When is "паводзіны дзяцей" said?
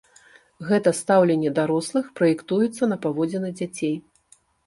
3.05-3.95